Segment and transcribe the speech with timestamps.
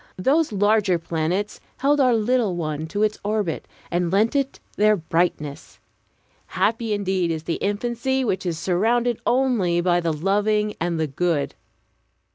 [0.17, 5.77] Those larger planets held our little one to its orbit, and lent it their brightness.
[6.47, 11.53] Happy indeed is the infancy which is surrounded only by the loving and the good!